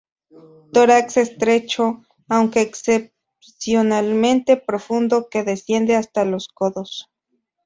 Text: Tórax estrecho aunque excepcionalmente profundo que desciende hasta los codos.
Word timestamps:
Tórax 0.73 1.17
estrecho 1.17 2.01
aunque 2.27 2.61
excepcionalmente 2.61 4.57
profundo 4.57 5.29
que 5.29 5.43
desciende 5.43 5.95
hasta 5.95 6.25
los 6.25 6.47
codos. 6.47 7.11